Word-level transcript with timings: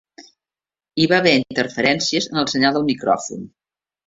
Hi 1.01 1.05
va 1.11 1.19
haver 1.23 1.33
interferències 1.41 2.29
en 2.33 2.41
el 2.45 2.49
senyal 2.55 2.75
del 2.79 2.89
micròfon. 2.89 3.47